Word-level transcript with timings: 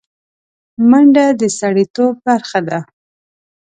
منډه 0.89 1.25
د 1.39 1.41
سړيتوب 1.59 2.13
برخه 2.27 2.59
ده 2.67 2.79